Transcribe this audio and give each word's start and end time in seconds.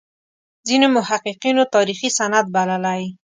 ځینو 0.67 0.87
محققینو 0.97 1.63
تاریخي 1.75 2.09
سند 2.17 2.45
بللی. 2.55 3.03